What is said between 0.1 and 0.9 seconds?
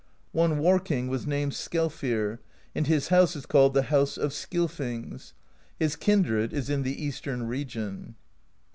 One war